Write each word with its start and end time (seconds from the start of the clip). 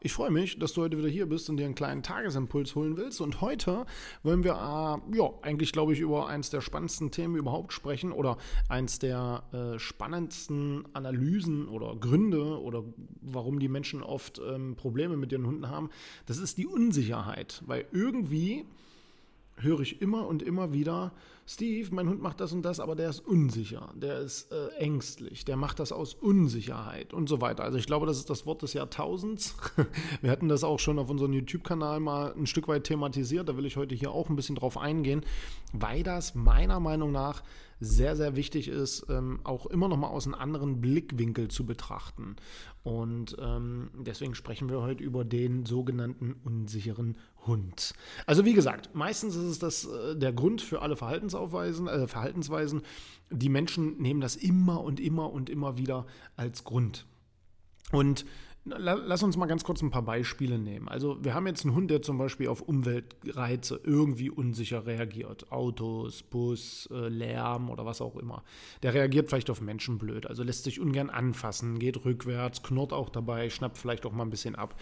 ich 0.00 0.12
freue 0.12 0.30
mich, 0.30 0.58
dass 0.58 0.72
du 0.74 0.82
heute 0.82 0.96
wieder 0.98 1.08
hier 1.08 1.26
bist 1.26 1.50
und 1.50 1.56
dir 1.56 1.64
einen 1.64 1.74
kleinen 1.74 2.02
Tagesimpuls 2.02 2.74
holen 2.74 2.96
willst. 2.96 3.20
Und 3.20 3.40
heute 3.40 3.84
wollen 4.22 4.44
wir, 4.44 4.52
äh, 4.52 5.16
ja, 5.16 5.30
eigentlich 5.42 5.72
glaube 5.72 5.92
ich, 5.92 6.00
über 6.00 6.28
eins 6.28 6.50
der 6.50 6.60
spannendsten 6.60 7.10
Themen 7.10 7.36
überhaupt 7.36 7.72
sprechen 7.72 8.12
oder 8.12 8.38
eins 8.68 8.98
der 8.98 9.42
äh, 9.52 9.78
spannendsten 9.78 10.84
Analysen 10.92 11.68
oder 11.68 11.96
Gründe 11.96 12.60
oder 12.60 12.84
warum 13.20 13.58
die 13.58 13.68
Menschen 13.68 14.02
oft 14.02 14.40
ähm, 14.46 14.76
Probleme 14.76 15.16
mit 15.16 15.32
ihren 15.32 15.46
Hunden 15.46 15.68
haben. 15.68 15.90
Das 16.26 16.38
ist 16.38 16.58
die 16.58 16.66
Unsicherheit, 16.66 17.62
weil 17.66 17.86
irgendwie 17.92 18.66
höre 19.60 19.80
ich 19.80 20.00
immer 20.00 20.26
und 20.26 20.42
immer 20.42 20.72
wieder, 20.72 21.12
Steve, 21.46 21.88
mein 21.94 22.08
Hund 22.08 22.20
macht 22.20 22.40
das 22.40 22.52
und 22.52 22.62
das, 22.62 22.78
aber 22.78 22.94
der 22.94 23.08
ist 23.08 23.20
unsicher, 23.20 23.90
der 23.94 24.18
ist 24.18 24.52
äh, 24.52 24.68
ängstlich, 24.76 25.44
der 25.44 25.56
macht 25.56 25.80
das 25.80 25.92
aus 25.92 26.12
Unsicherheit 26.14 27.14
und 27.14 27.28
so 27.28 27.40
weiter. 27.40 27.64
Also 27.64 27.78
ich 27.78 27.86
glaube, 27.86 28.06
das 28.06 28.18
ist 28.18 28.28
das 28.28 28.44
Wort 28.44 28.62
des 28.62 28.74
Jahrtausends. 28.74 29.56
Wir 30.20 30.30
hatten 30.30 30.48
das 30.48 30.62
auch 30.62 30.78
schon 30.78 30.98
auf 30.98 31.08
unserem 31.08 31.32
YouTube-Kanal 31.32 32.00
mal 32.00 32.34
ein 32.34 32.46
Stück 32.46 32.68
weit 32.68 32.84
thematisiert, 32.84 33.48
da 33.48 33.56
will 33.56 33.66
ich 33.66 33.76
heute 33.76 33.94
hier 33.94 34.12
auch 34.12 34.28
ein 34.28 34.36
bisschen 34.36 34.56
drauf 34.56 34.76
eingehen, 34.76 35.22
weil 35.72 36.02
das 36.02 36.34
meiner 36.34 36.80
Meinung 36.80 37.12
nach 37.12 37.42
sehr, 37.80 38.16
sehr 38.16 38.36
wichtig 38.36 38.68
ist, 38.68 39.06
ähm, 39.08 39.40
auch 39.44 39.66
immer 39.66 39.88
noch 39.88 39.96
mal 39.96 40.08
aus 40.08 40.26
einem 40.26 40.34
anderen 40.34 40.80
Blickwinkel 40.80 41.48
zu 41.48 41.64
betrachten. 41.64 42.36
Und 42.82 43.36
ähm, 43.40 43.90
deswegen 43.94 44.34
sprechen 44.34 44.68
wir 44.68 44.82
heute 44.82 45.02
über 45.02 45.24
den 45.24 45.64
sogenannten 45.64 46.34
unsicheren 46.44 47.16
Hund. 47.48 47.94
Also 48.26 48.44
wie 48.44 48.52
gesagt, 48.52 48.94
meistens 48.94 49.34
ist 49.34 49.44
es 49.44 49.58
das, 49.58 49.84
äh, 49.86 50.16
der 50.16 50.32
Grund 50.32 50.62
für 50.62 50.82
alle 50.82 50.94
Verhaltensaufweisen, 50.94 51.88
äh, 51.88 52.06
Verhaltensweisen. 52.06 52.82
Die 53.30 53.48
Menschen 53.48 54.00
nehmen 54.00 54.20
das 54.20 54.36
immer 54.36 54.82
und 54.82 55.00
immer 55.00 55.32
und 55.32 55.50
immer 55.50 55.76
wieder 55.76 56.06
als 56.36 56.62
Grund. 56.62 57.06
Und 57.90 58.24
Lass 58.76 59.22
uns 59.22 59.36
mal 59.36 59.46
ganz 59.46 59.64
kurz 59.64 59.82
ein 59.82 59.90
paar 59.90 60.02
Beispiele 60.02 60.58
nehmen. 60.58 60.88
Also 60.88 61.22
wir 61.24 61.32
haben 61.34 61.46
jetzt 61.46 61.64
einen 61.64 61.74
Hund, 61.74 61.90
der 61.90 62.02
zum 62.02 62.18
Beispiel 62.18 62.48
auf 62.48 62.60
Umweltreize 62.60 63.80
irgendwie 63.82 64.30
unsicher 64.30 64.84
reagiert. 64.86 65.50
Autos, 65.50 66.22
Bus, 66.22 66.88
äh, 66.92 67.08
Lärm 67.08 67.70
oder 67.70 67.86
was 67.86 68.00
auch 68.00 68.16
immer. 68.16 68.42
Der 68.82 68.94
reagiert 68.94 69.28
vielleicht 69.28 69.50
auf 69.50 69.60
Menschen 69.60 69.98
blöd, 69.98 70.26
also 70.26 70.42
lässt 70.42 70.64
sich 70.64 70.80
ungern 70.80 71.08
anfassen, 71.08 71.78
geht 71.78 72.04
rückwärts, 72.04 72.62
knurrt 72.62 72.92
auch 72.92 73.08
dabei, 73.08 73.48
schnappt 73.48 73.78
vielleicht 73.78 74.04
auch 74.04 74.12
mal 74.12 74.24
ein 74.24 74.30
bisschen 74.30 74.54
ab. 74.54 74.74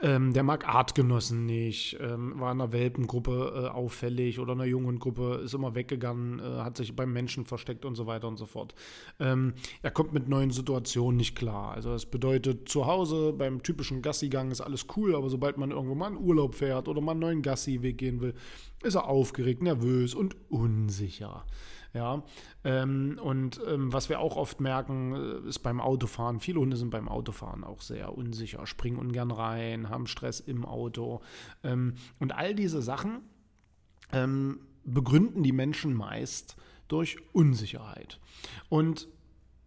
Ähm, 0.00 0.32
der 0.32 0.44
mag 0.44 0.68
Artgenossen 0.68 1.44
nicht, 1.44 1.98
ähm, 2.00 2.38
war 2.38 2.52
in 2.52 2.60
einer 2.60 2.72
Welpengruppe 2.72 3.64
äh, 3.64 3.68
auffällig 3.68 4.38
oder 4.38 4.52
in 4.52 4.60
einer 4.60 4.68
Junghundgruppe, 4.68 5.40
ist 5.44 5.54
immer 5.54 5.74
weggegangen, 5.74 6.38
äh, 6.38 6.60
hat 6.60 6.76
sich 6.76 6.94
beim 6.94 7.12
Menschen 7.12 7.44
versteckt 7.44 7.84
und 7.84 7.96
so 7.96 8.06
weiter 8.06 8.28
und 8.28 8.36
so 8.36 8.46
fort. 8.46 8.76
Ähm, 9.18 9.54
er 9.82 9.90
kommt 9.90 10.12
mit 10.12 10.28
neuen 10.28 10.52
Situationen 10.52 11.16
nicht 11.16 11.34
klar. 11.34 11.72
Also 11.72 11.90
das 11.90 12.06
bedeutet, 12.06 12.68
zu 12.68 12.86
Hause 12.86 13.32
beim 13.32 13.64
typischen 13.64 14.00
Gassigang 14.00 14.52
ist 14.52 14.60
alles 14.60 14.86
cool, 14.96 15.16
aber 15.16 15.30
sobald 15.30 15.58
man 15.58 15.72
irgendwo 15.72 15.96
mal 15.96 16.12
in 16.12 16.18
Urlaub 16.18 16.54
fährt 16.54 16.86
oder 16.86 17.00
mal 17.00 17.12
einen 17.12 17.20
neuen 17.20 17.42
Gassiweg 17.42 17.98
gehen 17.98 18.20
will, 18.20 18.34
ist 18.82 18.94
er 18.94 19.06
aufgeregt, 19.06 19.62
nervös 19.62 20.14
und 20.14 20.36
unsicher. 20.50 21.44
Ja, 21.94 22.22
ähm, 22.64 23.18
und 23.22 23.60
ähm, 23.66 23.92
was 23.92 24.10
wir 24.10 24.20
auch 24.20 24.36
oft 24.36 24.60
merken, 24.60 25.14
äh, 25.14 25.48
ist 25.48 25.60
beim 25.60 25.80
Autofahren. 25.80 26.38
Viele 26.38 26.60
Hunde 26.60 26.76
sind 26.76 26.90
beim 26.90 27.08
Autofahren 27.08 27.64
auch 27.64 27.80
sehr 27.80 28.16
unsicher, 28.16 28.66
springen 28.66 28.98
ungern 28.98 29.30
rein, 29.30 29.88
haben 29.88 30.06
Stress 30.06 30.38
im 30.40 30.66
Auto. 30.66 31.22
Ähm, 31.64 31.94
und 32.18 32.32
all 32.32 32.54
diese 32.54 32.82
Sachen 32.82 33.22
ähm, 34.12 34.60
begründen 34.84 35.42
die 35.42 35.52
Menschen 35.52 35.94
meist 35.94 36.56
durch 36.88 37.16
Unsicherheit. 37.32 38.20
Und 38.68 39.08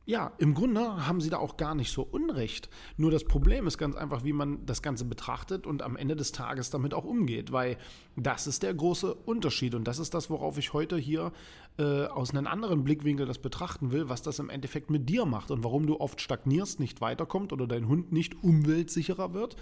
ja, 0.06 0.32
im 0.40 0.56
Grunde 0.56 1.06
haben 1.06 1.22
sie 1.22 1.30
da 1.30 1.38
auch 1.38 1.58
gar 1.58 1.76
nicht 1.76 1.92
so 1.92 2.02
Unrecht. 2.02 2.70
Nur 2.98 3.12
das 3.12 3.24
Problem 3.24 3.68
ist 3.68 3.78
ganz 3.78 3.96
einfach, 3.96 4.24
wie 4.24 4.34
man 4.34 4.66
das 4.66 4.82
Ganze 4.82 5.06
betrachtet 5.06 5.68
und 5.68 5.84
am 5.84 5.96
Ende 5.96 6.16
des 6.16 6.32
Tages 6.32 6.72
damit 6.72 6.94
auch 6.94 7.06
umgeht, 7.06 7.52
weil 7.52 7.78
das 8.16 8.48
ist 8.48 8.64
der 8.64 8.74
große 8.74 9.14
Unterschied 9.14 9.76
und 9.76 9.88
das 9.88 10.00
ist 10.00 10.14
das, 10.14 10.30
worauf 10.30 10.58
ich 10.58 10.74
heute 10.74 10.98
hier 10.98 11.32
äh, 11.78 12.06
aus 12.06 12.32
einem 12.32 12.48
anderen 12.48 12.84
Blickwinkel 12.84 13.28
das 13.28 13.38
betrachten 13.38 13.92
will, 13.92 14.10
was 14.10 14.24
das 14.24 14.40
im 14.40 14.50
Endeffekt 14.50 14.90
mit 14.90 15.08
dir 15.08 15.26
macht 15.26 15.52
und 15.52 15.64
warum 15.64 15.86
du 15.86 16.00
oft 16.00 16.20
stagnierst, 16.20 16.80
nicht 16.80 17.00
weiterkommt 17.00 17.54
oder 17.54 17.68
dein 17.68 17.88
Hund 17.88 18.12
nicht 18.12 18.44
umweltsicherer 18.44 19.34
wird 19.34 19.56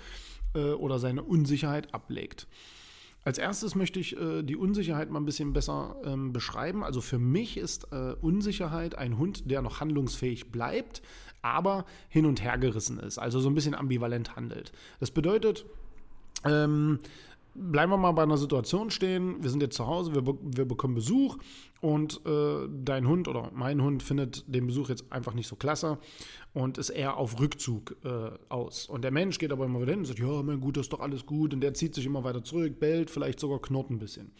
äh, 0.56 0.72
oder 0.72 1.00
seine 1.00 1.24
Unsicherheit 1.24 1.94
ablegt. 1.94 2.48
Als 3.30 3.38
erstes 3.38 3.76
möchte 3.76 4.00
ich 4.00 4.20
äh, 4.20 4.42
die 4.42 4.56
Unsicherheit 4.56 5.12
mal 5.12 5.20
ein 5.20 5.26
bisschen 5.26 5.54
besser 5.54 5.96
ähm, 6.04 6.34
beschreiben. 6.34 6.84
Also 6.84 7.00
für 7.00 7.20
mich 7.20 7.58
ist 7.58 7.86
äh, 7.92 8.16
Unsicherheit 8.22 8.98
ein 8.98 9.20
Hund, 9.20 9.52
der 9.52 9.62
noch 9.62 9.82
handlungsfähig 9.82 10.52
bleibt, 10.52 11.04
aber 11.44 11.86
hin 12.08 12.26
und 12.26 12.44
her 12.44 12.58
gerissen 12.58 13.00
ist, 13.00 13.20
also 13.20 13.40
so 13.40 13.48
ein 13.48 13.54
bisschen 13.54 13.76
ambivalent 13.76 14.36
handelt. 14.36 14.72
Das 15.00 15.12
bedeutet, 15.12 15.68
ähm, 16.44 16.98
bleiben 17.60 17.92
wir 17.92 17.98
mal 17.98 18.12
bei 18.12 18.24
einer 18.24 18.38
Situation 18.38 18.90
stehen. 18.90 19.44
Wir 19.44 19.50
sind 19.50 19.62
jetzt 19.62 19.76
zu 19.76 19.86
Hause, 19.86 20.14
wir, 20.14 20.22
be 20.22 20.38
wir 20.42 20.66
bekommen 20.66 20.96
Besuch 20.96 21.38
und 21.82 22.22
äh, 22.26 22.68
dein 22.70 23.08
Hund 23.08 23.28
oder 23.28 23.52
mein 23.54 23.82
Hund 23.82 24.02
findet 24.02 24.44
den 24.48 24.68
Besuch 24.68 24.90
jetzt 24.90 25.12
einfach 25.12 25.34
nicht 25.34 25.48
so 25.48 25.56
klasse 25.56 25.98
und 26.54 26.78
ist 26.78 26.90
eher 26.90 27.18
auf 27.18 27.40
Rückzug 27.40 27.96
äh, 28.04 28.32
aus. 28.50 28.88
Und 28.88 29.04
der 29.04 29.12
Mensch 29.12 29.38
geht 29.38 29.52
aber 29.52 29.66
immer 29.66 29.82
wieder 29.82 29.92
hin 29.92 30.00
und 30.00 30.06
sagt, 30.06 30.20
ja, 30.20 30.42
mein 30.42 30.60
Gut, 30.60 30.78
das 30.78 30.86
ist 30.86 30.94
doch 30.94 31.02
alles 31.02 31.26
gut. 31.26 31.54
Und 31.54 31.62
der 31.62 31.74
zieht 31.74 31.94
sich 31.96 32.06
immer 32.06 32.24
weiter 32.24 32.44
zurück, 32.44 32.80
bellt, 32.80 33.10
vielleicht 33.10 33.40
sogar 33.40 33.60
knurrt 33.62 33.90
ein 33.90 34.00
bisschen. 34.00 34.32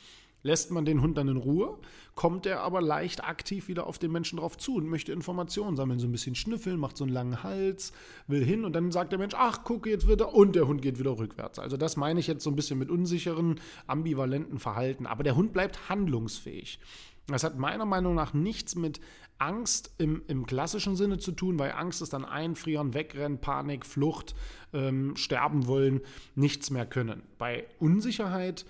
Lässt 0.42 0.72
man 0.72 0.86
den 0.86 1.02
Hund 1.02 1.18
dann 1.18 1.28
in 1.28 1.38
Ruhe, 1.38 1.78
kommt 2.16 2.46
er 2.46 2.62
aber 2.62 2.82
leicht 2.82 3.24
aktiv 3.24 3.68
wieder 3.68 3.88
auf 3.88 4.00
den 4.00 4.12
Menschen 4.12 4.40
drauf 4.40 4.58
zu 4.58 4.76
und 4.76 4.88
möchte 4.88 5.12
Informationen 5.12 5.76
sammeln, 5.76 6.00
so 6.00 6.08
ein 6.08 6.12
bisschen 6.12 6.36
schnüffeln, 6.36 6.80
macht 6.80 6.96
so 6.98 7.04
einen 7.04 7.14
langen 7.14 7.44
Hals, 7.44 7.92
will 8.28 8.44
hin 8.44 8.64
und 8.64 8.74
dann 8.74 8.92
sagt 8.92 9.12
der 9.12 9.20
Mensch, 9.20 9.34
ach, 9.38 9.62
guck 9.64 9.86
jetzt 9.86 10.08
wieder 10.08 10.34
und 10.34 10.56
der 10.56 10.68
Hund 10.68 10.82
geht 10.82 10.98
wieder 10.98 11.18
rückwärts. 11.18 11.60
Also 11.60 11.76
das 11.76 11.98
meine 11.98 12.20
ich 12.20 12.28
jetzt 12.28 12.44
so 12.44 12.50
ein 12.50 12.56
bisschen 12.56 12.80
mit 12.80 12.90
unsicheren, 12.90 13.60
ambivalenten 13.88 14.60
Verhalten. 14.60 15.06
Aber 15.06 15.24
der 15.24 15.36
Hund 15.36 15.52
bleibt 15.52 15.90
handlungsfähig. 15.90 16.80
Das 17.28 17.44
hat 17.44 17.58
meiner 17.58 17.86
Meinung 17.86 18.16
nach 18.16 18.34
nichts 18.34 18.76
mit 18.76 19.00
Angst 19.38 19.94
im, 19.98 20.22
im 20.28 20.46
klassischen 20.46 20.96
Sinne 20.96 21.18
zu 21.18 21.32
tun, 21.32 21.60
weil 21.60 21.72
Angst 21.72 22.02
ist 22.02 22.14
dann 22.14 22.26
Einfrieren, 22.26 22.94
Wegrennen, 22.94 23.40
Panik, 23.40 23.86
Flucht, 23.86 24.36
ähm, 24.74 25.16
Sterben 25.16 25.68
wollen, 25.68 26.02
nichts 26.36 26.70
mehr 26.70 26.86
können. 26.86 27.24
Bei 27.38 27.66
Unsicherheit 27.80 28.66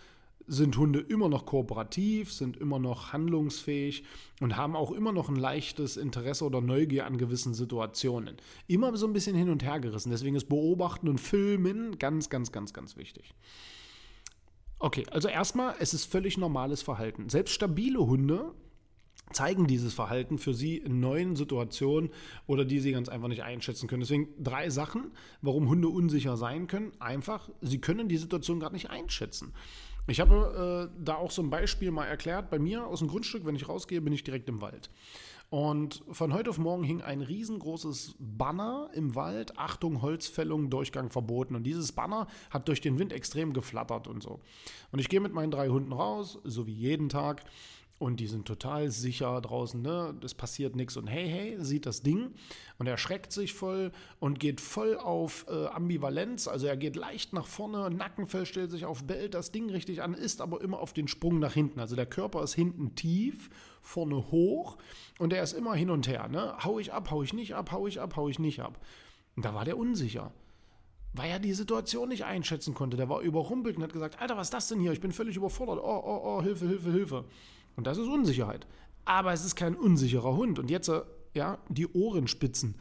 sind 0.50 0.76
Hunde 0.78 1.00
immer 1.00 1.30
noch 1.30 1.46
kooperativ, 1.46 2.34
sind 2.34 2.58
immer 2.58 2.80
noch 2.80 3.14
handlungsfähig 3.14 4.04
und 4.42 4.57
haben 4.57 4.75
auch 4.75 4.92
immer 4.92 5.12
noch 5.12 5.30
ein 5.30 5.36
leichtes 5.36 5.96
Interesse 5.96 6.44
oder 6.44 6.60
Neugier 6.60 7.06
an 7.06 7.18
gewissen 7.18 7.54
Situationen. 7.54 8.38
Immer 8.68 8.98
so 8.98 9.06
ein 9.06 9.13
bisschen 9.13 9.36
hin 9.36 9.50
und 9.50 9.63
her 9.63 9.80
gerissen. 9.80 10.10
Deswegen 10.10 10.36
ist 10.36 10.50
Beobachten 10.50 11.07
und 11.07 11.19
Filmen 11.19 12.00
ganz, 12.00 12.30
ganz, 12.30 12.51
ganz, 12.51 12.74
ganz 12.74 12.98
wichtig. 12.98 13.36
Okay, 14.80 15.06
also 15.12 15.28
erstmal, 15.28 15.75
es 15.80 15.94
ist 15.94 16.06
völlig 16.06 16.38
normales 16.38 16.81
Verhalten. 16.81 17.30
Selbst 17.30 17.54
stabile 17.54 18.00
Hunde 18.00 18.54
zeigen 19.31 19.68
dieses 19.68 19.94
Verhalten 19.94 20.40
für 20.40 20.54
sie 20.54 20.78
in 20.78 21.00
neuen 21.00 21.36
Situationen 21.36 22.10
oder 22.48 22.66
die 22.66 22.80
sie 22.80 22.92
ganz 22.92 23.10
einfach 23.10 23.28
nicht 23.28 23.44
einschätzen 23.44 23.88
können. 23.88 24.01
Deswegen 24.01 24.30
drei 24.40 24.69
Sachen, 24.72 25.12
warum 25.42 25.69
Hunde 25.69 25.90
unsicher 25.90 26.38
sein 26.38 26.66
können. 26.66 26.92
Einfach, 27.00 27.50
sie 27.62 27.80
können 27.80 28.10
die 28.10 28.18
Situation 28.18 28.60
gerade 28.60 28.74
nicht 28.74 28.90
einschätzen. 28.90 29.54
Ich 30.10 30.20
habe 30.20 30.90
äh, 30.92 31.04
da 31.04 31.16
auch 31.16 31.32
so 31.32 31.42
ein 31.42 31.50
Beispiel 31.50 31.92
mal 31.92 32.06
erklärt. 32.06 32.50
Bei 32.50 32.60
mir 32.60 32.86
aus 32.86 33.00
dem 33.00 33.08
Grundstück, 33.08 33.46
wenn 33.46 33.56
ich 33.56 33.70
rausgehe, 33.70 34.02
bin 34.02 34.14
ich 34.14 34.24
direkt 34.24 34.50
im 34.50 34.62
Wald. 34.62 34.90
Und 35.50 36.04
von 36.12 36.34
heute 36.34 36.52
auf 36.52 36.60
morgen 36.60 36.84
hing 36.84 37.02
ein 37.02 37.22
riesengroßes 37.22 38.16
Banner 38.20 38.90
im 38.94 39.16
Wald. 39.16 39.58
Achtung, 39.58 40.02
Holzfällung, 40.02 40.70
Durchgang 40.70 41.10
verboten. 41.10 41.56
Und 41.56 41.64
dieses 41.64 41.92
Banner 41.92 42.28
hat 42.52 42.68
durch 42.68 42.82
den 42.82 43.00
Wind 43.00 43.12
extrem 43.12 43.54
geflattert 43.54 44.08
und 44.08 44.22
so. 44.22 44.42
Und 44.92 45.00
ich 45.00 45.10
gehe 45.10 45.20
mit 45.20 45.34
meinen 45.34 45.52
drei 45.52 45.70
Hunden 45.70 45.92
raus, 45.92 46.40
so 46.44 46.68
wie 46.68 46.74
jeden 46.74 47.10
Tag. 47.10 47.44
Und 48.00 48.22
die 48.22 48.28
sind 48.28 48.48
total 48.48 48.90
sicher 48.90 49.40
draußen, 49.42 49.81
ne? 49.81 50.16
Es 50.24 50.34
passiert 50.34 50.75
nichts 50.75 50.96
und 50.96 51.07
hey, 51.07 51.30
hey, 51.30 51.57
sieht 51.60 51.86
das 51.86 52.01
Ding 52.01 52.31
und 52.78 52.88
er 52.88 52.98
schreckt 52.98 53.34
sich 53.34 53.54
voll 53.54 53.92
und 54.19 54.40
geht 54.40 54.62
voll 54.62 54.98
auf 54.98 55.46
äh, 55.50 55.68
Ambivalenz, 55.68 56.48
also 56.48 56.66
er 56.66 56.78
geht 56.78 56.96
leicht 56.96 57.34
nach 57.34 57.46
vorne, 57.46 57.90
Nackenfell 57.90 58.46
stellt 58.46 58.72
sich 58.72 58.86
auf, 58.86 59.04
bellt 59.04 59.34
das 59.34 59.51
Ding 59.51 59.69
richtig 59.69 60.01
an, 60.01 60.13
ist 60.13 60.40
aber 60.40 60.62
immer 60.62 60.80
auf 60.80 60.94
den 60.94 61.10
Sprung 61.10 61.40
nach 61.40 61.54
hinten. 61.54 61.80
Also 61.81 61.98
der 61.98 62.06
Körper 62.06 62.42
ist 62.42 62.54
hinten 62.54 62.96
tief, 62.96 63.50
vorne 63.81 64.31
hoch 64.31 64.78
und 65.19 65.34
er 65.34 65.44
ist 65.44 65.54
immer 65.54 65.75
hin 65.75 65.90
und 65.90 66.07
her, 66.07 66.30
ne? 66.30 66.56
Hau 66.63 66.80
ich 66.80 66.94
ab, 66.94 67.12
hau 67.12 67.22
ich 67.22 67.34
nicht 67.34 67.54
ab, 67.54 67.72
hau 67.74 67.86
ich 67.86 68.00
ab, 68.00 68.16
hau 68.16 68.30
ich 68.30 68.40
nicht 68.40 68.62
ab. 68.62 68.80
Und 69.36 69.44
da 69.44 69.54
war 69.54 69.66
der 69.66 69.78
unsicher 69.78 70.31
weil 71.13 71.31
er 71.31 71.40
die 71.40 71.54
Situation 71.54 72.10
nicht 72.10 72.25
einschätzen 72.25 72.74
konnte. 72.74 72.96
Der 72.96 73.10
war 73.10 73.22
überrumpelt 73.22 73.78
und 73.78 73.84
hat 73.84 73.94
gesagt, 73.94 74.22
Alter, 74.22 74.38
was 74.38 74.48
ist 74.48 74.54
das 74.54 74.68
denn 74.68 74.80
hier? 74.80 74.92
Ich 74.92 75.01
bin 75.01 75.12
völlig 75.12 75.36
überfordert. 75.36 75.80
Oh, 75.80 76.04
oh, 76.06 76.22
oh, 76.24 76.44
Hilfe, 76.44 76.68
Hilfe, 76.68 76.92
Hilfe. 76.92 77.25
Und 77.75 77.88
das 77.88 77.98
ist 77.98 78.07
Unsicherheit. 78.07 78.68
Aber 79.06 79.33
es 79.33 79.45
ist 79.45 79.56
kein 79.56 79.75
unsicherer 79.75 80.36
Hund. 80.36 80.60
Und 80.60 80.69
jetzt, 80.69 80.89
äh, 80.89 81.01
ja, 81.33 81.60
die 81.69 81.88
Ohrenspitzen. 81.88 82.75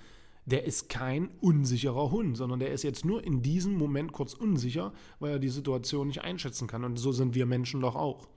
Der 0.44 0.64
ist 0.64 0.88
kein 0.88 1.29
unsicherer 1.40 2.11
Hund, 2.11 2.37
sondern 2.37 2.58
der 2.58 2.73
ist 2.73 2.82
jetzt 2.82 3.05
nur 3.05 3.23
in 3.23 3.43
diesem 3.43 3.75
Moment 3.75 4.12
kurz 4.12 4.32
unsicher, 4.32 4.94
weil 5.20 5.32
er 5.32 5.38
die 5.38 5.50
Situation 5.50 6.06
nicht 6.06 6.23
einschätzen 6.23 6.67
kann. 6.67 6.85
Und 6.85 6.96
so 6.99 7.12
sind 7.12 7.35
wir 7.35 7.44
Menschen 7.44 7.82
doch 7.82 7.96
auch. 7.96 8.29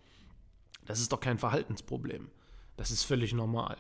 Das 0.86 1.00
ist 1.00 1.14
doch 1.14 1.22
kein 1.22 1.38
Verhaltensproblem. 1.38 2.30
Das 2.76 2.92
ist 2.92 3.04
völlig 3.04 3.34
normal. 3.34 3.78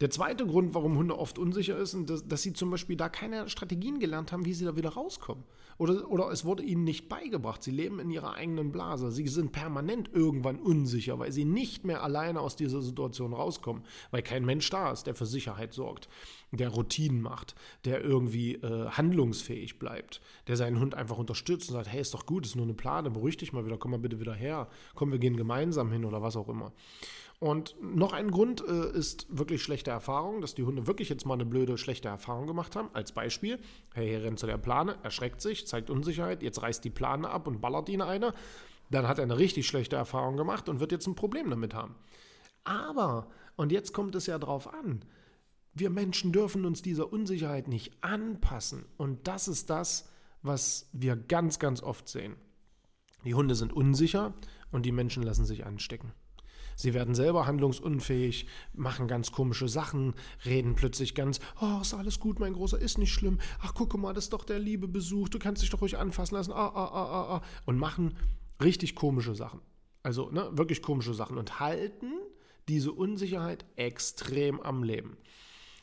Der 0.00 0.08
zweite 0.08 0.46
Grund, 0.46 0.74
warum 0.74 0.96
Hunde 0.96 1.18
oft 1.18 1.38
unsicher 1.38 1.84
sind, 1.84 2.08
dass, 2.08 2.26
dass, 2.26 2.40
sie 2.40 2.54
zum 2.54 2.70
Beispiel 2.70 2.96
da 2.96 3.10
keine 3.10 3.50
Strategien 3.50 4.00
gelernt 4.00 4.32
haben, 4.32 4.46
wie 4.46 4.54
sie 4.54 4.64
da 4.64 4.74
wieder 4.74 4.90
rauskommen. 4.90 5.44
Oder, 5.76 6.10
oder 6.10 6.30
es 6.30 6.44
wurde 6.46 6.62
ihnen 6.62 6.84
nicht 6.84 7.08
beigebracht. 7.08 7.62
Sie 7.62 7.70
leben 7.70 8.00
in 8.00 8.10
ihrer 8.10 8.34
eigenen 8.34 8.72
Blase. 8.72 9.10
Sie 9.12 9.28
sind 9.28 9.52
permanent 9.52 10.10
irgendwann 10.12 10.58
unsicher, 10.58 11.18
weil 11.18 11.32
sie 11.32 11.44
nicht 11.44 11.84
mehr 11.84 12.02
alleine 12.02 12.40
aus 12.40 12.56
dieser 12.56 12.80
Situation 12.80 13.34
rauskommen, 13.34 13.84
weil 14.10 14.22
kein 14.22 14.44
Mensch 14.46 14.68
da 14.70 14.90
ist, 14.90 15.06
der 15.06 15.14
für 15.14 15.26
Sicherheit 15.26 15.74
sorgt, 15.74 16.08
der 16.50 16.70
Routinen 16.70 17.20
macht, 17.20 17.54
der 17.84 18.02
irgendwie 18.02 18.54
äh, 18.54 18.88
handlungsfähig 18.88 19.78
bleibt, 19.78 20.22
der 20.48 20.56
seinen 20.56 20.80
Hund 20.80 20.94
einfach 20.94 21.18
unterstützt 21.18 21.70
und 21.70 21.74
sagt, 21.74 21.88
hey, 21.88 22.00
ist 22.00 22.14
doch 22.14 22.24
gut, 22.24 22.46
ist 22.46 22.56
nur 22.56 22.64
eine 22.64 22.74
Plane, 22.74 23.10
beruhig 23.10 23.36
dich 23.36 23.52
mal 23.52 23.66
wieder, 23.66 23.76
komm 23.76 23.92
mal 23.92 24.00
bitte 24.00 24.18
wieder 24.18 24.34
her, 24.34 24.68
komm, 24.94 25.12
wir 25.12 25.18
gehen 25.18 25.36
gemeinsam 25.36 25.92
hin 25.92 26.04
oder 26.04 26.22
was 26.22 26.36
auch 26.36 26.48
immer. 26.48 26.72
Und 27.40 27.74
noch 27.80 28.12
ein 28.12 28.30
Grund 28.30 28.62
äh, 28.68 28.90
ist 28.92 29.26
wirklich 29.30 29.62
schlechte 29.62 29.90
Erfahrung, 29.90 30.42
dass 30.42 30.54
die 30.54 30.62
Hunde 30.62 30.86
wirklich 30.86 31.08
jetzt 31.08 31.24
mal 31.24 31.34
eine 31.34 31.46
blöde, 31.46 31.78
schlechte 31.78 32.08
Erfahrung 32.08 32.46
gemacht 32.46 32.76
haben. 32.76 32.90
Als 32.92 33.12
Beispiel, 33.12 33.58
hey, 33.94 34.12
er 34.12 34.24
rennt 34.24 34.38
zu 34.38 34.46
der 34.46 34.58
Plane, 34.58 34.98
erschreckt 35.02 35.40
sich, 35.40 35.66
zeigt 35.66 35.88
Unsicherheit, 35.88 36.42
jetzt 36.42 36.60
reißt 36.60 36.84
die 36.84 36.90
Plane 36.90 37.30
ab 37.30 37.46
und 37.46 37.62
ballert 37.62 37.88
ihn 37.88 38.02
eine. 38.02 38.34
Dann 38.90 39.08
hat 39.08 39.18
er 39.18 39.24
eine 39.24 39.38
richtig 39.38 39.66
schlechte 39.66 39.96
Erfahrung 39.96 40.36
gemacht 40.36 40.68
und 40.68 40.80
wird 40.80 40.92
jetzt 40.92 41.06
ein 41.06 41.14
Problem 41.14 41.48
damit 41.48 41.72
haben. 41.72 41.94
Aber, 42.64 43.30
und 43.56 43.72
jetzt 43.72 43.94
kommt 43.94 44.14
es 44.16 44.26
ja 44.26 44.38
drauf 44.38 44.70
an, 44.72 45.02
wir 45.72 45.88
Menschen 45.88 46.32
dürfen 46.32 46.66
uns 46.66 46.82
dieser 46.82 47.10
Unsicherheit 47.10 47.68
nicht 47.68 48.04
anpassen. 48.04 48.84
Und 48.98 49.26
das 49.28 49.48
ist 49.48 49.70
das, 49.70 50.10
was 50.42 50.90
wir 50.92 51.16
ganz, 51.16 51.58
ganz 51.58 51.82
oft 51.82 52.06
sehen. 52.06 52.36
Die 53.24 53.34
Hunde 53.34 53.54
sind 53.54 53.72
unsicher 53.72 54.34
und 54.72 54.84
die 54.84 54.92
Menschen 54.92 55.22
lassen 55.22 55.46
sich 55.46 55.64
anstecken. 55.64 56.12
Sie 56.80 56.94
werden 56.94 57.14
selber 57.14 57.46
handlungsunfähig, 57.46 58.46
machen 58.72 59.06
ganz 59.06 59.32
komische 59.32 59.68
Sachen, 59.68 60.14
reden 60.46 60.74
plötzlich 60.74 61.14
ganz, 61.14 61.40
oh, 61.60 61.80
ist 61.82 61.92
alles 61.92 62.20
gut, 62.20 62.40
mein 62.40 62.54
Großer, 62.54 62.78
ist 62.78 62.96
nicht 62.96 63.12
schlimm. 63.12 63.38
Ach, 63.60 63.74
gucke 63.74 63.98
mal, 63.98 64.14
das 64.14 64.24
ist 64.24 64.32
doch 64.32 64.44
der 64.44 64.58
liebe 64.58 64.88
Besuch, 64.88 65.28
du 65.28 65.38
kannst 65.38 65.62
dich 65.62 65.70
doch 65.70 65.82
ruhig 65.82 65.98
anfassen 65.98 66.36
lassen. 66.36 66.52
Ah, 66.52 66.72
ah, 66.74 66.90
ah, 66.92 67.04
ah, 67.04 67.36
ah. 67.36 67.42
Und 67.66 67.78
machen 67.78 68.16
richtig 68.62 68.94
komische 68.94 69.34
Sachen. 69.34 69.60
Also, 70.02 70.30
ne, 70.30 70.48
wirklich 70.52 70.80
komische 70.80 71.12
Sachen 71.12 71.36
und 71.36 71.60
halten 71.60 72.12
diese 72.68 72.92
Unsicherheit 72.92 73.66
extrem 73.76 74.60
am 74.60 74.82
Leben. 74.82 75.18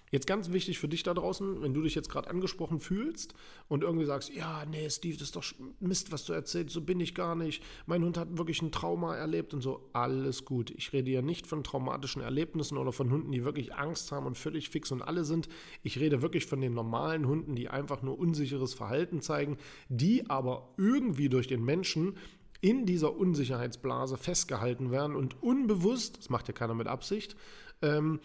Jetzt 0.10 0.26
ganz 0.26 0.54
wichtig 0.54 0.80
für 0.80 0.88
dich 0.88 1.04
da 1.04 1.14
draußen, 1.14 1.62
wenn 1.62 1.74
du 1.74 1.82
dich 1.82 1.94
jetzt 1.94 2.10
gerade 2.10 2.30
angesprochen 2.30 2.80
fühlst 2.80 3.34
und 3.68 3.84
irgendwie 3.84 4.06
sagst, 4.06 4.34
ja, 4.34 4.64
nee, 4.66 4.90
Steve, 4.90 5.18
das 5.18 5.30
ist 5.30 5.36
doch 5.36 5.44
Mist, 5.80 6.14
was 6.14 6.24
du 6.24 6.32
erzählst, 6.32 6.74
so 6.74 6.82
bin 6.82 7.00
ich 7.02 7.14
gar 7.14 7.36
nicht. 7.36 7.62
Mein 7.88 8.04
Hund 8.04 8.18
hat 8.18 8.38
wirklich 8.38 8.62
ein 8.62 8.72
Trauma 8.72 9.16
erlebt 9.16 9.54
und 9.54 9.62
so, 9.62 9.90
alles 9.92 10.46
gut. 10.46 10.72
Ich 10.72 10.94
rede 10.94 11.12
ja 11.12 11.22
nicht 11.22 11.46
von 11.46 11.64
traumatischen 11.64 12.22
Erlebnissen 12.22 12.78
oder 12.78 12.94
von 12.94 13.12
Hunden, 13.12 13.34
die 13.34 13.44
wirklich 13.44 13.76
Angst 13.76 14.12
haben 14.14 14.26
und 14.26 14.38
völlig 14.38 14.70
fix 14.70 14.92
und 14.92 15.02
alle 15.02 15.26
sind. 15.26 15.50
Ich 15.84 16.00
rede 16.00 16.22
wirklich 16.22 16.46
von 16.46 16.62
den 16.62 16.74
normalen 16.74 17.28
Hunden, 17.28 17.56
die 17.56 17.68
einfach 17.68 18.02
nur 18.02 18.18
unsicheres 18.18 18.74
Verhalten 18.74 19.22
zeigen, 19.22 19.58
die 19.90 20.30
aber 20.30 20.74
irgendwie 20.78 21.28
durch 21.28 21.48
den 21.48 21.66
Menschen 21.66 22.16
in 22.62 22.86
dieser 22.86 23.16
Unsicherheitsblase 23.16 24.18
festgehalten 24.18 24.90
werden 24.90 25.16
und 25.16 25.44
unbewusst, 25.44 26.18
das 26.18 26.30
macht 26.30 26.48
ja 26.48 26.54
keiner 26.54 26.74
mit 26.74 26.88
Absicht, 26.88 27.36
ähm, 27.82 28.20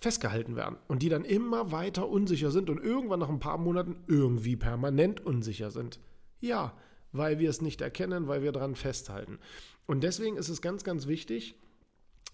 festgehalten 0.00 0.56
werden 0.56 0.78
und 0.88 1.02
die 1.02 1.08
dann 1.08 1.24
immer 1.24 1.72
weiter 1.72 2.08
unsicher 2.08 2.50
sind 2.50 2.70
und 2.70 2.82
irgendwann 2.82 3.20
nach 3.20 3.28
ein 3.28 3.38
paar 3.38 3.58
Monaten 3.58 3.96
irgendwie 4.06 4.56
permanent 4.56 5.24
unsicher 5.24 5.70
sind. 5.70 6.00
Ja, 6.40 6.72
weil 7.12 7.38
wir 7.38 7.50
es 7.50 7.60
nicht 7.60 7.80
erkennen, 7.80 8.28
weil 8.28 8.42
wir 8.42 8.52
daran 8.52 8.76
festhalten. 8.76 9.38
Und 9.86 10.02
deswegen 10.02 10.36
ist 10.36 10.48
es 10.48 10.62
ganz, 10.62 10.84
ganz 10.84 11.06
wichtig, 11.06 11.54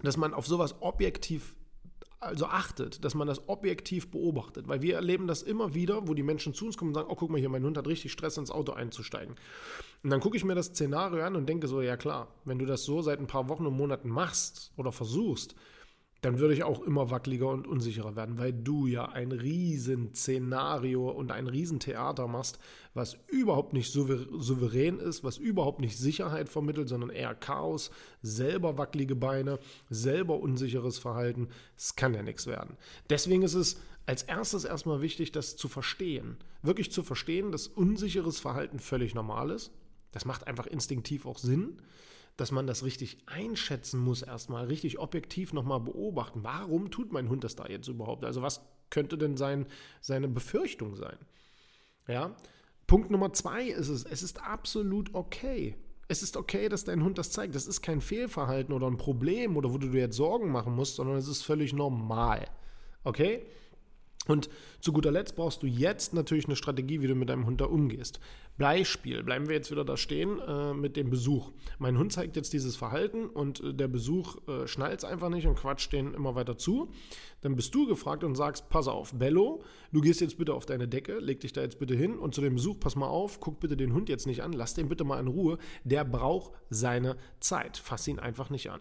dass 0.03 0.17
man 0.17 0.35
auf 0.35 0.47
sowas 0.47 0.77
objektiv 0.81 1.57
also 2.19 2.47
achtet, 2.47 3.05
dass 3.05 3.15
man 3.15 3.27
das 3.27 3.49
objektiv 3.49 4.11
beobachtet, 4.11 4.69
weil 4.69 4.81
wir 4.81 4.95
erleben 4.95 5.27
das 5.27 5.43
immer 5.43 5.75
wieder, 5.75 6.09
wo 6.09 6.15
die 6.15 6.23
Menschen 6.23 6.55
zu 6.55 6.67
uns 6.67 6.77
kommen 6.77 6.91
und 6.91 6.95
sagen, 6.95 7.09
oh 7.11 7.15
guck 7.15 7.31
mal 7.31 7.39
hier, 7.39 7.51
mein 7.51 7.63
Hund 7.63 7.77
hat 7.77 7.87
richtig 7.87 8.11
Stress 8.13 8.39
ins 8.39 8.51
Auto 8.51 8.73
einzusteigen. 8.73 9.37
Und 10.03 10.11
dann 10.11 10.21
gucke 10.21 10.37
ich 10.37 10.45
mir 10.45 10.55
das 10.55 10.67
Szenario 10.67 11.23
an 11.25 11.37
und 11.37 11.47
denke 11.47 11.69
so, 11.69 11.83
ja 11.83 11.97
klar, 11.97 12.29
wenn 12.45 12.59
du 12.59 12.65
das 12.65 12.85
so 12.85 13.03
seit 13.03 13.21
ein 13.21 13.27
paar 13.27 13.49
Wochen 13.49 13.67
und 13.67 13.77
Monaten 13.77 14.09
machst 14.09 14.73
oder 14.77 14.93
versuchst, 14.93 15.55
dann 16.23 16.39
würde 16.39 16.55
ich 16.55 16.65
auch 16.65 16.83
immer 16.83 17.11
wackeliger 17.11 17.49
und 17.49 17.67
unsicherer 17.67 18.17
werden, 18.17 18.39
weil 18.39 18.53
du 18.53 18.87
ja 18.87 19.07
ein 19.07 19.33
Riesenszenario 19.33 21.11
und 21.11 21.31
ein 21.31 21.47
Riesentheater 21.47 22.27
machst, 22.27 22.59
was 22.95 23.19
überhaupt 23.29 23.75
nicht 23.75 23.93
souverän 23.93 24.99
ist, 24.99 25.25
was 25.25 25.37
überhaupt 25.37 25.81
nicht 25.81 25.99
Sicherheit 25.99 26.49
vermittelt, 26.49 26.89
sondern 26.89 27.11
eher 27.11 27.35
Chaos, 27.35 27.91
selber 28.23 28.79
wackelige 28.79 29.15
Beine, 29.15 29.59
selber 29.91 30.41
unsicheres 30.41 30.99
Verhalten. 30.99 31.49
Es 31.77 31.97
kann 31.97 32.15
ja 32.15 32.23
nichts 32.23 32.47
werden. 32.47 32.77
Deswegen 33.11 33.43
ist 33.43 33.55
es 33.55 33.79
als 34.07 34.23
erstes 34.23 34.65
erstmal 34.65 35.03
wichtig, 35.03 35.33
das 35.33 35.57
zu 35.57 35.69
verstehen. 35.69 36.37
Wirklich 36.63 36.93
zu 36.93 37.03
verstehen, 37.03 37.53
dass 37.53 37.67
unsicheres 37.67 38.41
Verhalten 38.41 38.79
völlig 38.79 39.15
normal 39.15 39.51
ist. 39.51 39.71
Das 40.13 40.25
macht 40.25 40.47
einfach 40.47 40.67
instinktiv 40.67 41.27
auch 41.27 41.39
Sinn 41.39 41.79
dass 42.37 42.53
man 42.53 42.67
das 42.67 42.85
richtig 42.85 43.19
einschätzen 43.27 44.01
muss, 44.01 44.23
erstmal 44.23 44.67
richtig 44.67 44.99
objektiv 44.99 45.53
nochmal 45.53 45.81
beobachten. 45.81 46.45
Warum 46.45 46.91
tut 46.91 47.13
mein 47.13 47.29
Hund 47.29 47.45
das 47.45 47.57
da 47.57 47.67
jetzt 47.67 47.89
überhaupt? 47.89 48.25
Also 48.25 48.43
was 48.43 48.61
könnte 48.91 49.17
denn 49.17 49.37
sein, 49.37 49.67
seine 50.01 50.29
Befürchtung 50.29 50.97
sein? 50.97 51.17
Ja. 52.07 52.37
Punkt 52.87 53.11
Nummer 53.11 53.33
zwei 53.33 53.65
ist 53.65 53.89
es, 53.89 54.05
es 54.05 54.23
ist 54.23 54.43
absolut 54.43 55.15
okay. 55.15 55.77
Es 56.09 56.23
ist 56.23 56.37
okay, 56.37 56.69
dass 56.69 56.85
dein 56.85 57.03
Hund 57.03 57.19
das 57.19 57.33
zeigt. 57.33 57.55
Das 57.55 57.67
ist 57.67 57.83
kein 57.83 58.01
Fehlverhalten 58.01 58.73
oder 58.73 58.87
ein 58.87 58.97
Problem 58.97 59.57
oder 59.57 59.73
wo 59.73 59.79
du 59.79 59.89
dir 59.89 60.03
jetzt 60.03 60.17
Sorgen 60.17 60.53
machen 60.53 60.75
musst, 60.75 60.97
sondern 60.97 61.17
es 61.17 61.27
ist 61.27 61.43
völlig 61.43 61.73
normal. 61.73 62.47
Okay? 63.03 63.47
Und 64.27 64.49
zu 64.81 64.93
guter 64.93 65.11
Letzt 65.11 65.37
brauchst 65.37 65.63
du 65.63 65.67
jetzt 65.67 66.15
natürlich 66.15 66.47
eine 66.47 66.57
Strategie, 66.57 67.01
wie 67.01 67.07
du 67.07 67.15
mit 67.15 67.29
deinem 67.29 67.47
Hund 67.47 67.61
da 67.61 67.67
umgehst. 67.67 68.21
Beispiel, 68.59 69.23
bleiben 69.23 69.49
wir 69.49 69.55
jetzt 69.55 69.71
wieder 69.71 69.85
da 69.85 69.97
stehen 69.97 70.39
äh, 70.41 70.73
mit 70.73 70.97
dem 70.97 71.11
Besuch. 71.11 71.53
Mein 71.79 71.99
Hund 71.99 72.13
zeigt 72.13 72.37
jetzt 72.37 72.53
dieses 72.53 72.75
Verhalten 72.75 73.27
und 73.27 73.61
äh, 73.61 73.75
der 73.75 73.89
Besuch 73.89 74.37
äh, 74.49 74.67
schnallt 74.67 74.99
es 74.99 75.05
einfach 75.05 75.29
nicht 75.29 75.47
und 75.47 75.57
quatscht 75.57 75.93
den 75.93 76.15
immer 76.15 76.35
weiter 76.35 76.57
zu. 76.57 76.91
Dann 77.43 77.55
bist 77.55 77.75
du 77.75 77.87
gefragt 77.87 78.25
und 78.25 78.35
sagst, 78.35 78.69
pass 78.71 78.89
auf, 78.89 79.13
Bello, 79.13 79.63
du 79.93 80.01
gehst 80.01 80.21
jetzt 80.21 80.39
bitte 80.39 80.55
auf 80.55 80.65
deine 80.65 80.89
Decke, 80.89 81.19
leg 81.19 81.41
dich 81.41 81.53
da 81.53 81.61
jetzt 81.61 81.79
bitte 81.79 81.95
hin 81.95 82.19
und 82.19 82.35
zu 82.35 82.41
dem 82.41 82.55
Besuch, 82.55 82.81
pass 82.81 82.97
mal 82.97 83.09
auf, 83.09 83.41
guck 83.41 83.61
bitte 83.61 83.77
den 83.77 83.93
Hund 83.93 84.09
jetzt 84.09 84.27
nicht 84.27 84.43
an, 84.43 84.53
lass 84.53 84.75
den 84.75 84.89
bitte 84.89 85.05
mal 85.05 85.21
in 85.21 85.29
Ruhe. 85.29 85.59
Der 85.85 86.05
braucht 86.05 86.53
seine 86.71 87.17
Zeit. 87.41 87.77
Fass 87.77 88.09
ihn 88.09 88.19
einfach 88.19 88.49
nicht 88.49 88.71
an. 88.71 88.81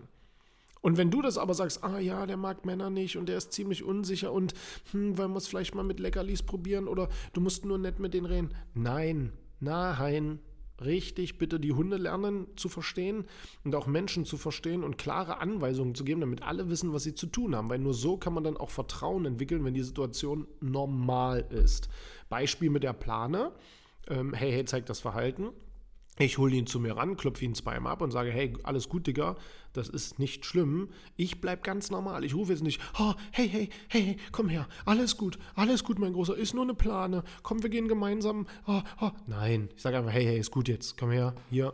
Und 0.86 0.98
wenn 0.98 1.10
du 1.10 1.24
das 1.24 1.40
aber 1.40 1.56
sagst, 1.56 1.84
ah 1.84 1.98
ja, 1.98 2.28
der 2.28 2.38
mag 2.38 2.64
Männer 2.64 2.92
nicht 2.92 3.18
und 3.18 3.28
der 3.28 3.38
ist 3.38 3.52
ziemlich 3.52 3.84
unsicher 3.84 4.32
und 4.32 4.54
hm, 4.92 5.18
wollen 5.18 5.32
wir 5.32 5.38
es 5.38 5.48
vielleicht 5.48 5.74
mal 5.74 5.82
mit 5.82 6.00
Leckerlis 6.00 6.44
probieren 6.44 6.88
oder 6.88 7.10
du 7.34 7.42
musst 7.42 7.66
nur 7.66 7.80
nett 7.80 7.98
mit 7.98 8.14
denen 8.14 8.28
reden. 8.28 8.50
Nein, 8.76 9.34
nein, 9.60 10.38
richtig 10.80 11.40
bitte 11.40 11.60
die 11.60 11.72
Hunde 11.72 11.98
lernen 11.98 12.46
zu 12.56 12.70
verstehen 12.70 13.26
und 13.64 13.74
auch 13.74 13.88
Menschen 13.88 14.26
zu 14.26 14.38
verstehen 14.38 14.84
und 14.84 15.00
klare 15.00 15.40
Anweisungen 15.40 15.96
zu 15.96 16.04
geben, 16.04 16.22
damit 16.22 16.44
alle 16.44 16.70
wissen, 16.70 16.94
was 16.94 17.02
sie 17.02 17.16
zu 17.16 17.26
tun 17.26 17.56
haben. 17.56 17.72
Weil 17.72 17.80
nur 17.80 17.96
so 17.96 18.18
kann 18.18 18.36
man 18.36 18.44
dann 18.44 18.56
auch 18.56 18.70
Vertrauen 18.70 19.26
entwickeln, 19.26 19.66
wenn 19.66 19.74
die 19.74 19.82
Situation 19.82 20.46
normal 20.62 21.48
ist. 21.50 21.90
Beispiel 22.30 22.70
mit 22.70 22.84
der 22.84 22.94
Plane. 22.94 23.54
Ähm, 24.08 24.36
hey, 24.36 24.52
hey, 24.52 24.66
zeigt 24.66 24.90
das 24.90 25.00
Verhalten. 25.00 25.50
Ich 26.18 26.38
hole 26.38 26.56
ihn 26.56 26.66
zu 26.66 26.80
mir 26.80 26.96
ran, 26.96 27.18
klopfe 27.18 27.44
ihn 27.44 27.56
zweimal 27.56 27.92
ab 27.92 28.02
und 28.02 28.12
sage, 28.12 28.32
hey, 28.32 28.54
alles 28.64 28.88
gut, 28.88 29.06
Digga, 29.06 29.36
das 29.74 29.90
ist 29.90 30.18
nicht 30.18 30.46
schlimm. 30.46 30.88
Ich 31.18 31.42
bleib 31.42 31.62
ganz 31.62 31.92
normal. 31.92 32.24
Ich 32.24 32.34
rufe 32.34 32.54
jetzt 32.54 32.64
nicht, 32.64 32.80
oh, 32.98 33.14
hey, 33.32 33.50
hey, 33.50 33.70
hey, 33.90 34.18
komm 34.32 34.48
her, 34.48 34.68
alles 34.86 35.18
gut, 35.18 35.38
alles 35.56 35.84
gut, 35.84 36.00
mein 36.00 36.14
Großer, 36.14 36.36
ist 36.38 36.54
nur 36.54 36.64
eine 36.64 36.74
Plane. 36.74 37.24
Komm, 37.44 37.64
wir 37.64 37.70
gehen 37.70 37.90
gemeinsam. 37.90 38.48
Oh, 38.66 38.82
oh. 39.02 39.12
Nein, 39.28 39.68
ich 39.76 39.82
sage 39.82 39.98
einfach, 39.98 40.14
hey, 40.14 40.24
hey, 40.24 40.40
ist 40.40 40.52
gut 40.52 40.70
jetzt, 40.70 40.98
komm 40.98 41.12
her, 41.12 41.36
hier, 41.50 41.74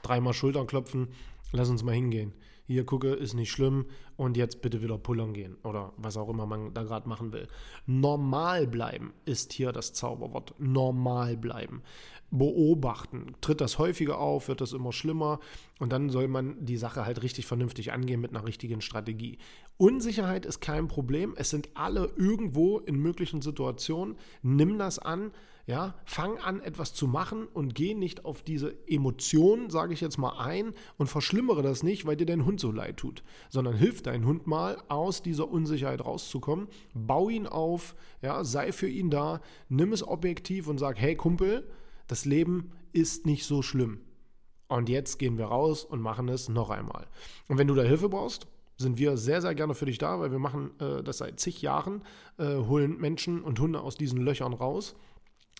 dreimal 0.00 0.32
Schultern 0.32 0.66
klopfen, 0.66 1.08
lass 1.52 1.68
uns 1.68 1.82
mal 1.82 1.92
hingehen. 1.92 2.32
hier 2.66 2.86
gucke, 2.86 3.08
ist 3.08 3.34
nicht 3.34 3.50
schlimm 3.50 3.84
und 4.16 4.38
jetzt 4.38 4.62
bitte 4.62 4.82
wieder 4.82 4.96
pullern 4.98 5.34
gehen 5.34 5.56
oder 5.62 5.92
was 5.98 6.16
auch 6.16 6.28
immer 6.28 6.46
man 6.46 6.72
da 6.72 6.82
gerade 6.82 7.08
machen 7.08 7.32
will. 7.32 7.46
Normal 7.86 8.66
bleiben 8.66 9.12
ist 9.26 9.52
hier 9.52 9.72
das 9.72 9.92
Zauberwort. 9.92 10.54
Normal 10.58 11.36
bleiben. 11.36 11.82
Beobachten. 12.30 13.34
Tritt 13.40 13.60
das 13.60 13.78
häufiger 13.78 14.18
auf, 14.18 14.48
wird 14.48 14.60
das 14.60 14.72
immer 14.72 14.92
schlimmer 14.92 15.40
und 15.78 15.92
dann 15.92 16.10
soll 16.10 16.28
man 16.28 16.64
die 16.64 16.76
Sache 16.76 17.06
halt 17.06 17.22
richtig 17.22 17.46
vernünftig 17.46 17.92
angehen 17.92 18.20
mit 18.20 18.30
einer 18.30 18.46
richtigen 18.46 18.80
Strategie. 18.80 19.38
Unsicherheit 19.76 20.46
ist 20.46 20.60
kein 20.60 20.88
Problem. 20.88 21.34
Es 21.36 21.50
sind 21.50 21.68
alle 21.74 22.10
irgendwo 22.16 22.78
in 22.78 22.96
möglichen 22.96 23.42
Situationen. 23.42 24.16
Nimm 24.42 24.78
das 24.78 24.98
an 24.98 25.32
ja, 25.66 25.94
fang 26.04 26.38
an, 26.38 26.60
etwas 26.60 26.94
zu 26.94 27.08
machen 27.08 27.48
und 27.52 27.74
geh 27.74 27.94
nicht 27.94 28.24
auf 28.24 28.42
diese 28.42 28.76
Emotionen, 28.86 29.68
sage 29.68 29.92
ich 29.94 30.00
jetzt 30.00 30.16
mal, 30.16 30.38
ein 30.38 30.72
und 30.96 31.08
verschlimmere 31.08 31.62
das 31.62 31.82
nicht, 31.82 32.06
weil 32.06 32.16
dir 32.16 32.24
dein 32.24 32.44
Hund 32.44 32.60
so 32.60 32.70
leid 32.70 32.98
tut, 32.98 33.24
sondern 33.48 33.74
hilf 33.74 34.00
deinen 34.00 34.26
Hund 34.26 34.46
mal, 34.46 34.80
aus 34.88 35.22
dieser 35.22 35.50
Unsicherheit 35.50 36.04
rauszukommen. 36.04 36.68
Bau 36.94 37.28
ihn 37.28 37.48
auf, 37.48 37.96
ja, 38.22 38.44
sei 38.44 38.70
für 38.70 38.88
ihn 38.88 39.10
da, 39.10 39.40
nimm 39.68 39.92
es 39.92 40.06
objektiv 40.06 40.68
und 40.68 40.78
sag, 40.78 41.00
hey 41.00 41.16
Kumpel, 41.16 41.68
das 42.06 42.24
Leben 42.24 42.72
ist 42.92 43.26
nicht 43.26 43.44
so 43.44 43.62
schlimm. 43.62 44.00
Und 44.68 44.88
jetzt 44.88 45.18
gehen 45.18 45.38
wir 45.38 45.46
raus 45.46 45.84
und 45.84 46.00
machen 46.00 46.28
es 46.28 46.48
noch 46.48 46.70
einmal. 46.70 47.06
Und 47.48 47.58
wenn 47.58 47.68
du 47.68 47.74
da 47.74 47.82
Hilfe 47.82 48.08
brauchst, 48.08 48.48
sind 48.78 48.98
wir 48.98 49.16
sehr, 49.16 49.40
sehr 49.40 49.54
gerne 49.54 49.74
für 49.74 49.86
dich 49.86 49.98
da, 49.98 50.20
weil 50.20 50.32
wir 50.32 50.38
machen 50.38 50.70
äh, 50.80 51.02
das 51.02 51.18
seit 51.18 51.40
zig 51.40 51.62
Jahren, 51.62 52.02
äh, 52.38 52.56
holen 52.56 52.98
Menschen 52.98 53.42
und 53.42 53.58
Hunde 53.60 53.80
aus 53.80 53.96
diesen 53.96 54.20
Löchern 54.20 54.52
raus 54.52 54.96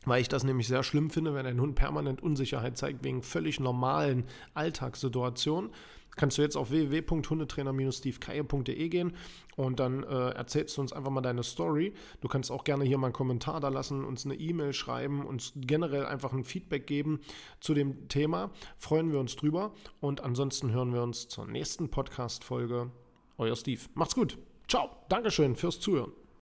weil 0.07 0.23
ich 0.23 0.29
das 0.29 0.45
nämlich 0.45 0.69
sehr 0.69 0.83
schlimm 0.83 1.11
finde, 1.11 1.35
wenn 1.35 1.45
ein 1.45 1.61
Hund 1.61 1.75
permanent 1.75 2.23
Unsicherheit 2.23 2.79
zeigt 2.79 3.05
wegen 3.05 3.23
völlig 3.23 3.61
normalen 3.61 4.25
Alltagssituationen. 4.55 5.71
Kannst 6.17 6.37
du 6.39 6.43
jetzt 6.43 6.57
auf 6.57 6.71
www.hundetrainer-stevekeier.de 6.71 8.89
gehen 8.89 9.13
und 9.57 9.79
dann 9.79 10.03
äh, 10.03 10.31
erzählst 10.31 10.75
du 10.77 10.81
uns 10.81 10.95
einfach 10.95 11.11
mal 11.11 11.21
deine 11.21 11.43
Story. 11.43 11.93
Du 12.23 12.29
kannst 12.29 12.51
auch 12.51 12.65
gerne 12.65 12.85
hier 12.85 12.97
mal 12.97 13.09
einen 13.09 13.15
Kommentar 13.15 13.61
da 13.61 13.69
lassen, 13.69 14.03
uns 14.03 14.25
eine 14.25 14.37
E-Mail 14.37 14.73
schreiben, 14.73 15.27
uns 15.27 15.53
generell 15.57 16.07
einfach 16.07 16.33
ein 16.33 16.45
Feedback 16.45 16.87
geben 16.87 17.21
zu 17.61 17.75
dem 17.75 18.09
Thema. 18.09 18.51
Freuen 18.79 19.13
wir 19.13 19.21
uns 19.21 19.37
drüber 19.37 19.75
und 20.01 20.23
ansonsten 20.23 20.73
hören 20.73 20.95
wir 20.95 21.03
uns 21.03 21.29
zur 21.29 21.47
nächsten 21.47 21.91
Podcast-Folge. 21.91 22.91
Euer 23.37 23.57
Steve. 23.57 23.83
Macht's 23.95 24.15
gut. 24.15 24.39
Ciao. 24.69 24.89
Dankeschön 25.11 25.55
fürs 25.55 25.81
Zuhören. 25.81 26.13